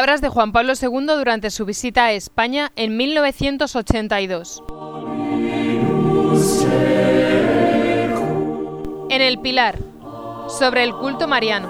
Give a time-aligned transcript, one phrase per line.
[0.00, 4.62] Palabras de Juan Pablo II durante su visita a España en 1982.
[9.10, 9.76] En el Pilar,
[10.48, 11.68] sobre el culto mariano.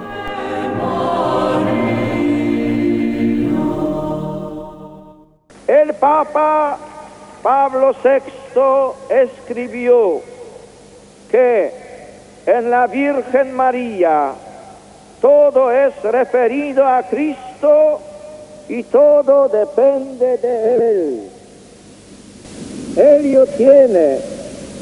[5.67, 6.77] El Papa
[7.43, 10.21] Pablo VI escribió
[11.29, 11.73] que
[12.45, 14.31] en la Virgen María
[15.19, 17.99] todo es referido a Cristo
[18.69, 21.21] y todo depende de Él.
[22.95, 24.19] Ello tiene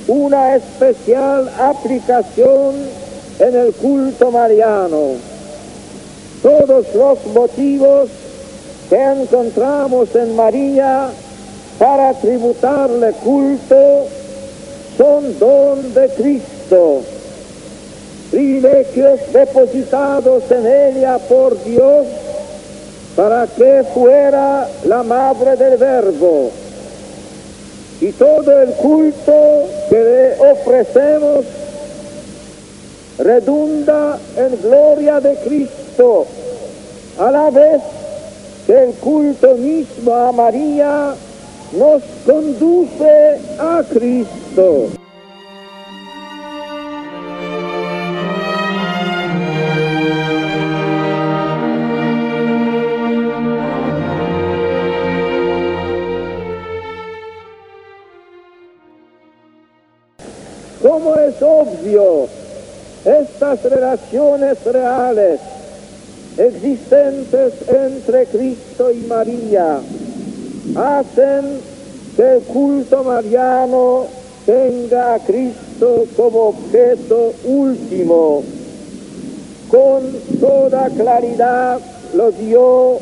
[0.07, 2.75] una especial aplicación
[3.39, 5.13] en el culto mariano.
[6.41, 8.09] Todos los motivos
[8.89, 11.09] que encontramos en María
[11.77, 14.07] para tributarle culto
[14.97, 17.01] son don de Cristo
[18.31, 22.05] privilegios depositados en ella por Dios
[23.19, 26.51] para que fuera la madre del verbo.
[27.99, 31.43] Y todo el culto que le ofrecemos
[33.17, 36.27] redunda en gloria de Cristo,
[37.19, 37.81] a la vez
[38.65, 41.13] que el culto mismo a María
[41.73, 44.98] nos conduce a Cristo.
[60.81, 62.27] Como es obvio,
[63.03, 65.41] estas relaciones reales
[66.37, 69.79] existentes entre Cristo y María
[70.77, 71.59] hacen
[72.15, 74.05] que el culto mariano
[74.45, 78.43] tenga a Cristo como objeto último.
[79.69, 81.79] Con toda claridad
[82.13, 82.99] lo dio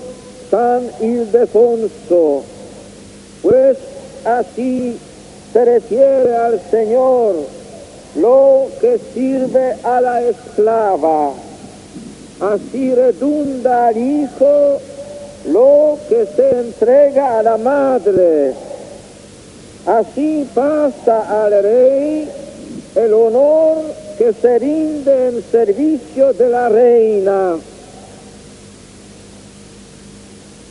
[0.50, 2.42] San Ildefonso,
[3.44, 3.78] pues
[4.26, 4.98] así
[5.54, 7.56] se refiere al Señor
[8.18, 11.32] lo que sirve a la esclava.
[12.40, 14.80] Así redunda al hijo
[15.48, 18.54] lo que se entrega a la madre.
[19.86, 22.30] Así pasa al rey
[22.96, 23.78] el honor
[24.18, 27.56] que se rinde en servicio de la reina.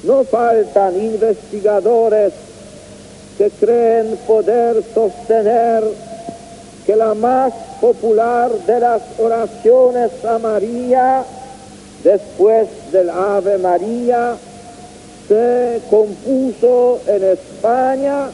[0.05, 2.33] No faltan investigadores
[3.39, 5.83] que creen poder sostener
[6.87, 11.25] que la más popular de las oraciones a María,
[12.05, 14.37] después del Ave María,
[15.27, 18.29] se compuso en España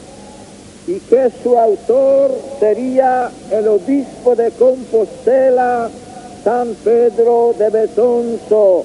[0.86, 2.30] y que su autor
[2.60, 5.88] sería el obispo de Compostela,
[6.44, 8.84] San Pedro de Betonzo,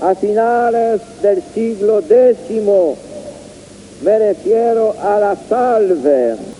[0.00, 2.62] a finales del siglo X.
[4.02, 6.53] Me refiero a la salve.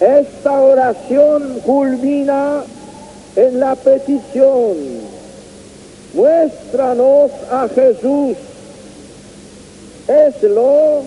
[0.00, 2.62] Esta oración culmina
[3.36, 4.76] en la petición,
[6.14, 8.34] muéstranos a Jesús.
[10.08, 11.02] Es lo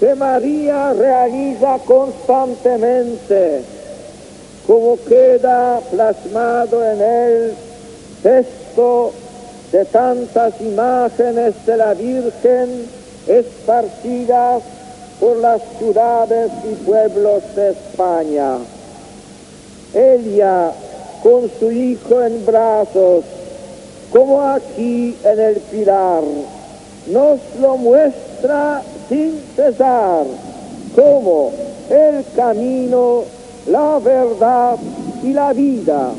[0.00, 3.62] que María realiza constantemente,
[4.66, 7.54] como queda plasmado en el
[8.24, 9.12] texto
[9.70, 12.86] de tantas imágenes de la Virgen
[13.28, 14.62] esparcidas
[15.20, 18.58] por las ciudades y pueblos de España.
[19.94, 20.72] Ella
[21.22, 23.24] con su hijo en brazos,
[24.12, 26.22] como aquí en el pilar,
[27.08, 30.24] nos lo muestra sin cesar
[30.94, 31.52] como
[31.90, 33.24] el camino,
[33.66, 34.76] la verdad
[35.22, 36.10] y la vida.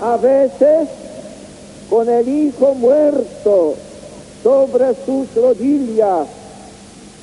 [0.00, 0.88] A veces
[1.90, 3.74] con el hijo muerto
[4.42, 6.26] sobre sus rodillas,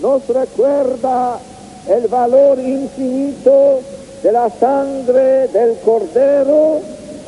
[0.01, 1.39] nos recuerda
[1.87, 3.79] el valor infinito
[4.23, 6.81] de la sangre del cordero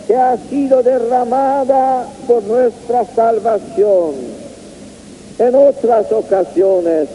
[0.08, 4.14] que ha sido derramada por nuestra salvación.
[5.38, 7.08] En otras ocasiones,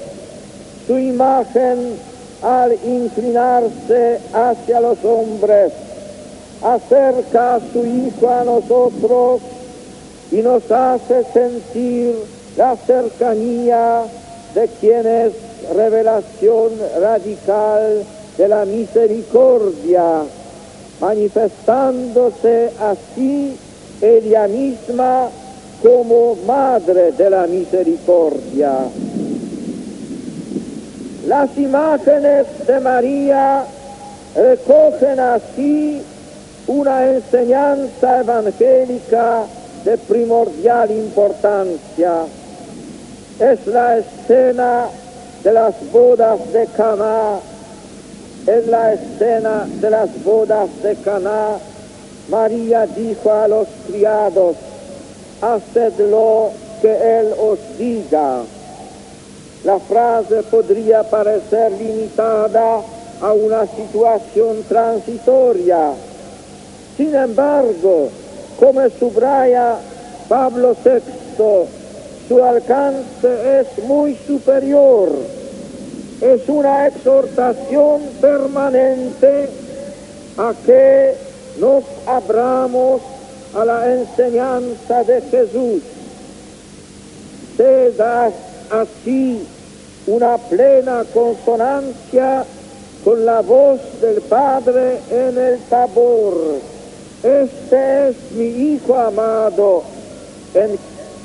[0.86, 1.96] su imagen
[2.42, 5.72] al inclinarse hacia los hombres
[6.64, 9.40] acerca a su Hijo a nosotros
[10.30, 12.14] y nos hace sentir
[12.56, 14.02] la cercanía
[14.54, 15.32] de quien es
[15.74, 16.70] revelación
[17.00, 18.04] radical
[18.36, 20.22] de la misericordia,
[21.00, 23.56] manifestándose así
[24.00, 25.28] ella misma
[25.82, 28.72] como Madre de la Misericordia.
[31.26, 33.64] Las imágenes de María
[34.34, 36.02] recogen así
[36.66, 39.44] una enseñanza evangélica
[39.84, 42.24] de primordial importancia.
[43.40, 44.86] Es la escena
[45.42, 47.38] de las bodas de Caná.
[48.46, 51.58] En la escena de las bodas de Caná,
[52.28, 54.56] María dijo a los criados,
[55.40, 56.50] haced lo
[56.80, 58.42] que Él os diga.
[59.64, 62.80] La frase podría parecer limitada
[63.20, 65.92] a una situación transitoria.
[66.96, 68.10] Sin embargo,
[68.58, 69.76] como subraya
[70.28, 71.66] Pablo VI,
[72.28, 75.08] su alcance es muy superior.
[76.20, 79.48] Es una exhortación permanente
[80.36, 81.14] a que
[81.58, 83.02] nos abramos
[83.54, 85.82] a la enseñanza de Jesús.
[87.56, 88.30] Se da
[88.70, 89.46] así
[90.06, 92.44] una plena consonancia
[93.04, 96.71] con la voz del Padre en el tabor.
[97.22, 99.84] Este es mi Hijo amado,
[100.54, 100.76] en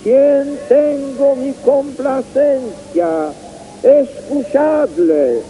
[0.04, 3.32] quien tengo mi complacencia.
[3.82, 5.42] Escuchadle.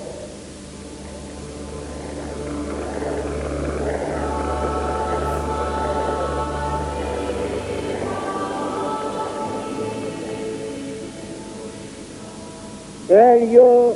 [13.10, 13.94] Ello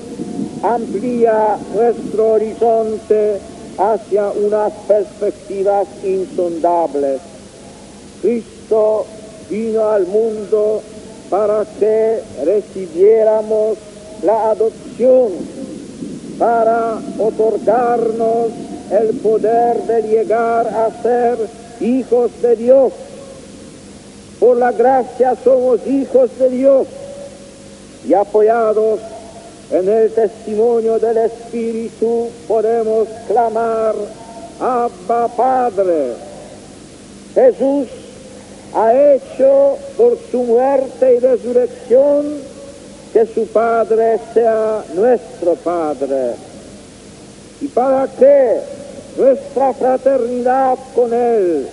[0.64, 3.40] amplía nuestro horizonte
[3.78, 7.22] hacia unas perspectivas insondables.
[8.22, 9.06] Cristo
[9.50, 10.82] vino al mundo
[11.30, 13.78] para que recibiéramos
[14.24, 15.32] la adopción,
[16.38, 18.48] para otorgarnos
[18.92, 21.38] el poder de llegar a ser
[21.80, 22.94] hijos de Dios.
[24.40, 26.88] Por la gracia somos hijos de Dios
[28.08, 29.00] y apoyados
[29.72, 33.96] en el testimonio del Espíritu podemos clamar,
[34.60, 36.14] Abba Padre.
[37.34, 37.88] Jesús
[38.74, 42.38] ha hecho por su muerte y resurrección
[43.14, 46.34] que su Padre sea nuestro Padre.
[47.62, 48.58] Y para que
[49.18, 51.68] nuestra fraternidad con Él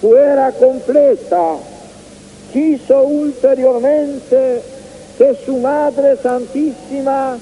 [0.00, 1.54] fuera completa,
[2.52, 4.77] quiso ulteriormente
[5.18, 7.36] que su Madre Santísima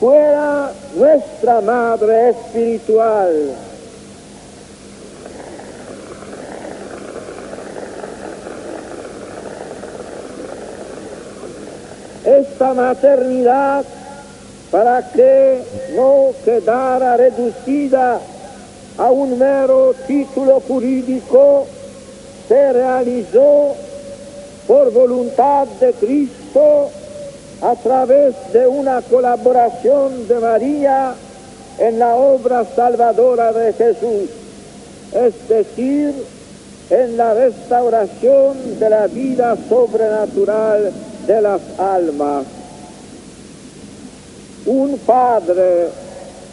[0.00, 3.52] fuera nuestra Madre Espiritual.
[12.24, 13.84] Esta maternidad
[14.72, 15.62] para que
[15.94, 18.20] no quedara reducida
[18.98, 21.66] a un mero título jurídico,
[22.48, 23.76] se realizó
[24.66, 26.90] por voluntad de Cristo
[27.62, 31.14] a través de una colaboración de María
[31.78, 34.30] en la obra salvadora de Jesús,
[35.12, 36.14] es decir,
[36.90, 40.92] en la restauración de la vida sobrenatural
[41.26, 42.44] de las almas.
[44.66, 45.88] Un padre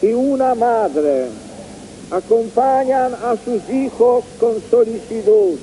[0.01, 1.27] y una madre
[2.12, 5.57] acompañan a sus hijos con solicitud,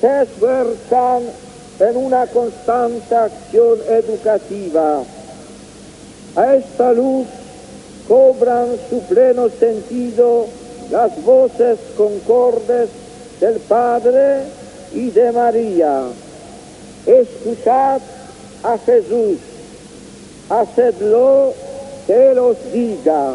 [0.00, 1.22] se esfuerzan
[1.78, 5.02] en una constante acción educativa.
[6.36, 7.26] A esta luz
[8.08, 10.46] cobran su pleno sentido
[10.90, 12.88] las voces concordes
[13.40, 14.42] del Padre
[14.94, 16.02] y de María.
[17.06, 18.00] Escuchad
[18.62, 19.38] a Jesús,
[20.48, 21.52] hacedlo
[22.06, 23.34] que Él os diga.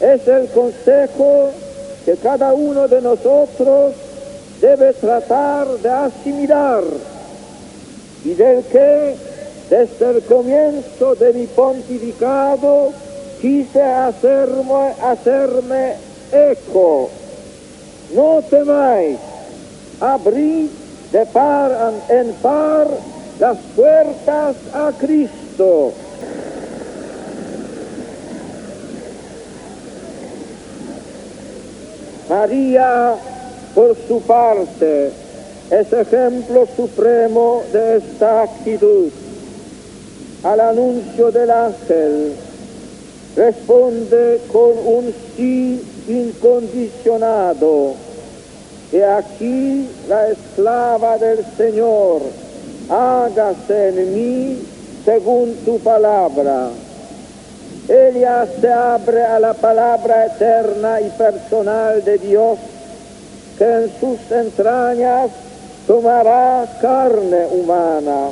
[0.00, 1.50] Es el consejo
[2.04, 3.94] que cada uno de nosotros
[4.60, 6.82] debe tratar de asimilar
[8.24, 9.14] y del que
[9.70, 12.92] desde el comienzo de mi pontificado
[13.40, 15.94] quise hacerme, hacerme
[16.32, 17.10] eco.
[18.14, 19.18] No temáis,
[20.00, 20.68] abrid
[21.12, 22.86] de par en par
[23.38, 25.92] las puertas a Cristo.
[32.28, 33.14] María
[33.74, 35.10] por su parte,
[35.70, 39.10] es ejemplo supremo de esta actitud.
[40.42, 42.32] Al anuncio del ángel,
[43.36, 47.94] responde con un sí incondicionado.
[48.92, 52.22] Y aquí la esclava del Señor,
[52.88, 54.62] hágase en mí
[55.04, 56.70] según tu palabra.
[57.88, 62.58] Ella se abre a la palabra eterna y personal de Dios
[63.58, 65.30] que en sus entrañas
[65.86, 68.30] tomará carne humana.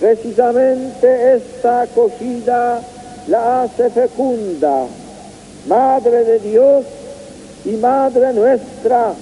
[0.00, 2.80] Precisamente esta acogida
[3.28, 4.86] la hace fecunda,
[5.68, 6.84] Madre de Dios
[7.64, 9.12] y Madre nuestra,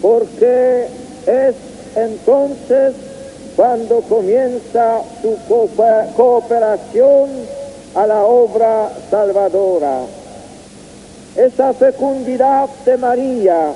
[0.00, 0.86] porque
[1.26, 1.54] es
[1.94, 2.94] entonces
[3.56, 5.36] cuando comienza su
[6.16, 7.28] cooperación
[7.94, 10.00] a la obra salvadora.
[11.36, 13.72] Esa fecundidad de María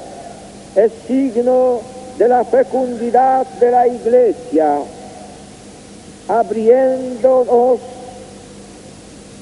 [0.75, 1.81] es signo
[2.19, 4.79] de la fecundidad de la Iglesia,
[6.29, 7.81] abriéndonos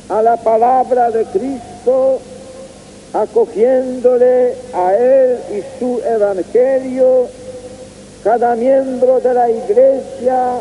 [0.08, 2.18] a la palabra de Cristo,
[3.12, 7.28] acogiéndole a Él y su Evangelio,
[8.24, 10.60] cada miembro de la Iglesia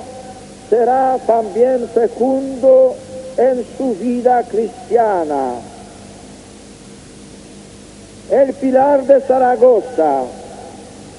[0.70, 2.96] será también fecundo
[3.38, 5.54] en su vida cristiana.
[8.30, 10.26] El pilar de Zaragoza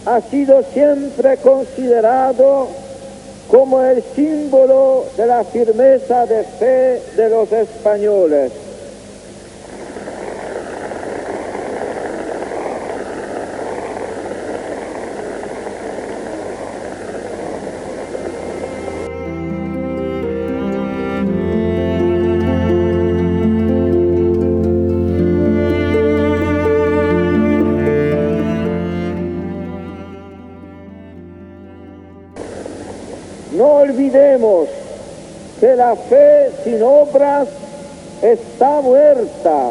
[0.06, 2.68] ha sido siempre considerado
[3.50, 8.52] como el símbolo de la firmeza de fe de los españoles.
[35.96, 37.48] Fe sin obras
[38.22, 39.70] está muerta.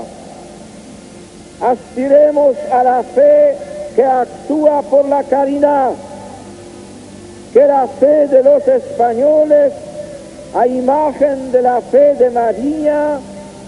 [1.61, 3.55] Aspiremos a la fe
[3.95, 5.91] que actúa por la caridad,
[7.53, 9.73] que la fe de los españoles,
[10.55, 13.19] a imagen de la fe de María,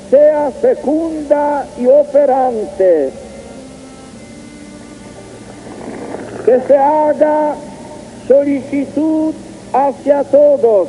[0.10, 3.10] sea fecunda y operante.
[6.46, 7.56] Que se haga
[8.28, 9.34] solicitud
[9.74, 10.88] hacia todos,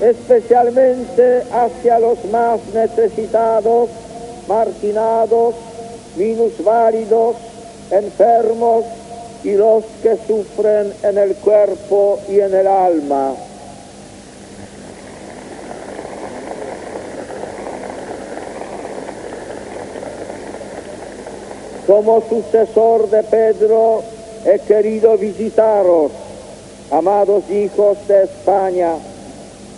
[0.00, 3.90] especialmente hacia los más necesitados,
[4.48, 5.54] marginados,
[6.16, 7.36] minusválidos,
[7.90, 8.84] enfermos
[9.44, 13.34] y los que sufren en el cuerpo y en el alma.
[21.86, 24.02] Como sucesor de Pedro,
[24.46, 26.12] he querido visitaros
[26.90, 28.94] amados hijos de España,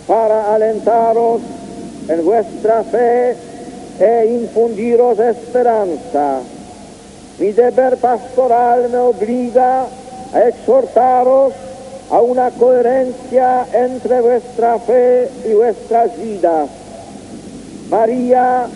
[0.07, 1.41] para alentaros
[2.07, 3.35] en vuestra fe
[3.99, 6.39] e infundiros esperanza.
[7.39, 9.85] Mi deber pastoral me obliga
[10.33, 11.53] a exhortaros
[12.11, 16.69] a una coherencia entre vuestra fe y vuestras vidas.
[17.89, 18.67] María,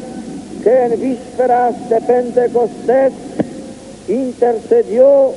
[0.64, 3.14] que en vísperas de Pentecostés
[4.08, 5.34] intercedió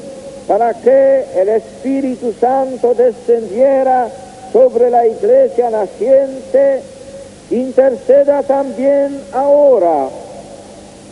[0.47, 4.09] para que el Espíritu Santo descendiera
[4.53, 6.83] sobre la iglesia naciente,
[7.51, 10.09] interceda también ahora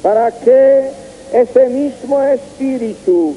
[0.03, 0.91] para que
[1.33, 3.35] ese mismo Espíritu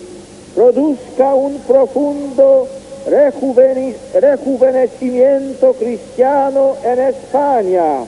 [0.56, 2.68] produzca un profundo
[3.08, 8.06] rejuvenecimiento cristiano en España.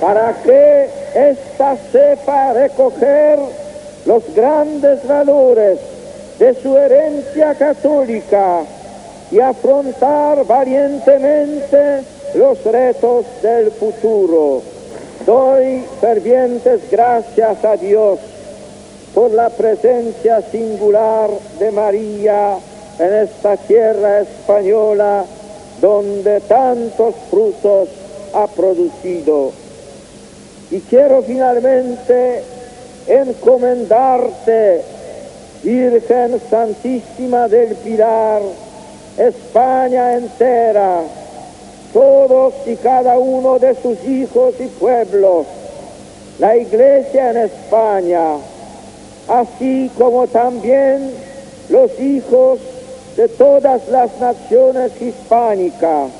[0.00, 3.38] Para que ésta sepa recoger
[4.08, 5.78] los grandes valores
[6.38, 8.62] de su herencia católica
[9.30, 12.00] y afrontar valientemente
[12.34, 14.62] los retos del futuro.
[15.26, 18.18] Doy fervientes gracias a Dios
[19.14, 22.56] por la presencia singular de María
[22.98, 25.26] en esta tierra española
[25.82, 27.90] donde tantos frutos
[28.32, 29.52] ha producido.
[30.70, 32.42] Y quiero finalmente
[33.08, 34.82] encomendarte,
[35.62, 38.42] Virgen Santísima del Pilar,
[39.16, 41.00] España entera,
[41.92, 45.46] todos y cada uno de sus hijos y pueblos,
[46.38, 48.36] la Iglesia en España,
[49.26, 51.10] así como también
[51.70, 52.60] los hijos
[53.16, 56.10] de todas las naciones hispánicas.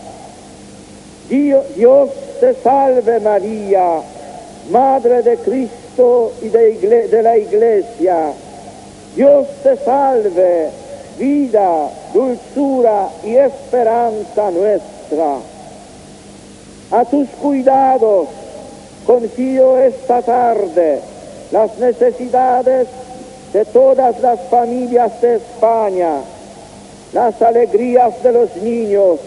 [1.29, 4.01] Dios, Dios te salve María,
[4.71, 8.33] Madre de Cristo y de, de, la Iglesia.
[9.17, 10.69] Dios te salve,
[11.19, 15.39] vida, dulzura y esperanza nuestra.
[16.93, 18.29] A tus cuidados
[19.05, 21.01] confío esta tarde
[21.51, 22.87] las necesidades
[23.53, 26.21] de todas las familias de España,
[27.13, 29.19] las alegrías de los niños,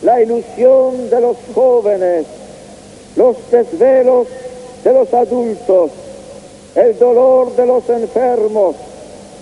[0.00, 2.24] la ilusión de los jóvenes,
[3.16, 4.28] los desvelos
[4.84, 5.90] de los adultos,
[6.74, 8.76] el dolor de los enfermos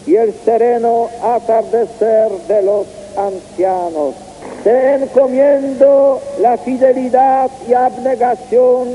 [0.06, 4.14] y el sereno atardecer de los ancianos.
[4.64, 8.88] te encomiendo la fidelidad y abnegación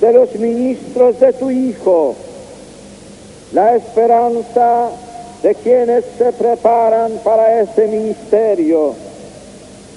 [0.00, 2.14] de los ministros de tu Hijo,
[3.52, 4.88] la esperanza
[5.42, 8.94] de quienes se preparan para ese ministerio,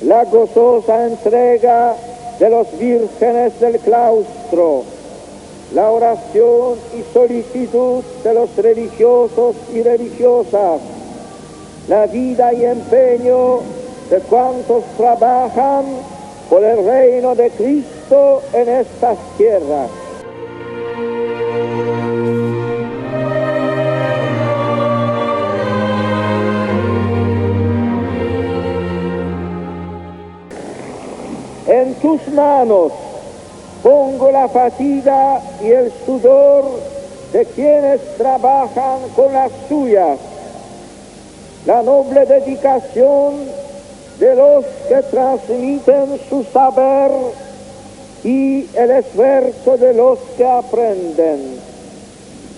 [0.03, 1.95] la gozosa entrega
[2.39, 4.83] de los vírgenes del claustro,
[5.73, 10.79] la oración y solicitud de los religiosos y religiosas,
[11.87, 13.59] la vida y empeño
[14.09, 15.85] de cuantos trabajan
[16.49, 19.89] por el reino de Cristo en estas tierras.
[31.67, 32.91] En tus manos
[33.85, 36.65] pongo la fatiga y el sudor
[37.31, 40.17] de quienes trabajan con las suyas,
[41.67, 43.35] la noble dedicación
[44.17, 47.11] de los que transmiten su saber
[48.23, 51.59] y el esfuerzo de los que aprenden,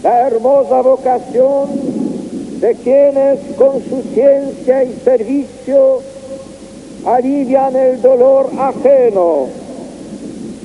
[0.03, 1.67] la hermosa vocación
[2.61, 5.99] de quienes con su ciencia y servicio
[7.05, 9.66] alivian el dolor ajeno,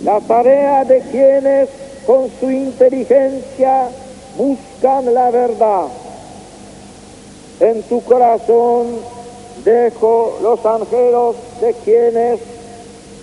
[0.04, 1.68] la tarea de quienes
[2.06, 3.88] con su inteligencia
[4.36, 5.86] buscan la verdad.
[7.60, 8.86] En tu corazón
[9.64, 12.40] dejo los ángeles de quienes,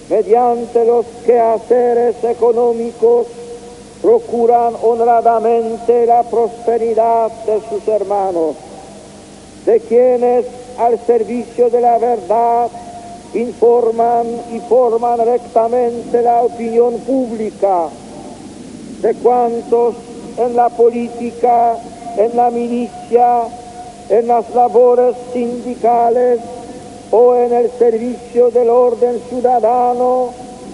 [0.10, 3.28] mediante los quehaceres económicos,
[4.02, 8.56] procuran honradamente la prosperidad de sus hermanos,
[9.66, 10.46] de quienes
[10.78, 12.70] al servicio de la verdad
[13.34, 17.88] informan y forman rectamente la opinión pública,
[19.02, 19.96] de cuantos
[20.38, 21.76] en la política,
[22.18, 23.44] en la milicia,
[24.10, 26.40] en las labores sindicales
[27.12, 30.30] o en el servicio del orden ciudadano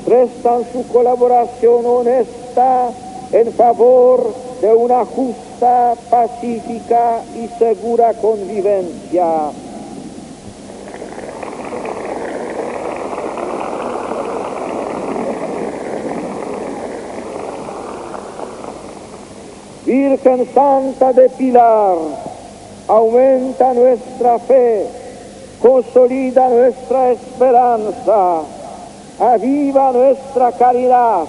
[0.06, 2.90] prestan su colaboración honesta
[3.32, 9.52] en favor de una justa, pacífica y segura convivencia.
[19.86, 21.96] Virgen Santa de Pilar,
[22.88, 24.88] aumenta nuestra fe,
[25.62, 28.42] consolida nuestra esperanza,
[29.20, 31.26] aviva nuestra caridad,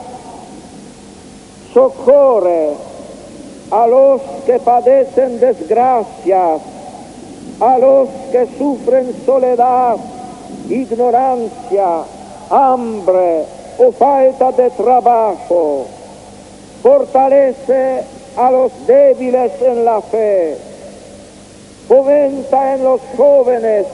[1.75, 2.71] socorre
[3.71, 6.63] a los que padecen desgracias,
[7.61, 9.97] a los que sufren soledad,
[10.71, 12.05] ignorancia,
[12.49, 13.45] hambre
[13.79, 15.85] o falta de trabajo.
[16.83, 20.57] Fortalece a los débiles en la fe.
[21.89, 23.87] Fomenta en los jóvenes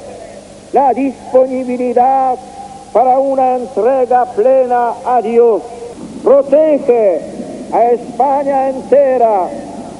[0.72, 2.36] la disponibilidad
[2.92, 5.62] para una entrega plena a Dios.
[6.22, 7.20] Protege
[7.72, 9.48] a España entera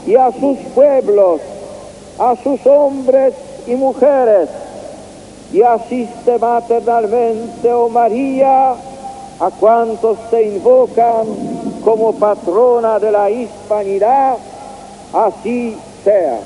[0.07, 1.40] y a sus pueblos,
[2.18, 3.35] a sus hombres
[3.66, 4.48] y mujeres,
[5.52, 14.36] y asiste maternalmente, oh María, a cuantos te invocan como patrona de la hispanidad,
[15.12, 16.40] así sea.